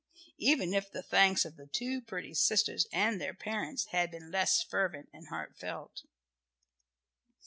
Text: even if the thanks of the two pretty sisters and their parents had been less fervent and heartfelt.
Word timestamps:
even 0.39 0.73
if 0.73 0.89
the 0.91 1.03
thanks 1.03 1.45
of 1.45 1.57
the 1.57 1.67
two 1.67 2.01
pretty 2.01 2.33
sisters 2.33 2.87
and 2.91 3.21
their 3.21 3.35
parents 3.35 3.85
had 3.91 4.09
been 4.09 4.31
less 4.31 4.63
fervent 4.63 5.07
and 5.13 5.27
heartfelt. 5.27 6.01